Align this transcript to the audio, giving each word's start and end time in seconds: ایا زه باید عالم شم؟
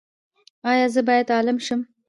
ایا 0.71 0.87
زه 0.93 1.01
باید 1.07 1.27
عالم 1.35 1.57
شم؟ 1.65 1.81